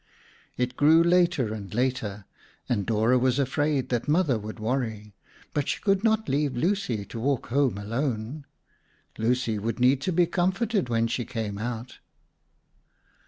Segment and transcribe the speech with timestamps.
[0.57, 2.25] It grew later and later
[2.67, 5.13] and Dora was afraid that Mother would worry,
[5.53, 8.45] but she could not leave Lucy to walk home alone.
[9.19, 11.99] Lucy would need to be comforted when she came out.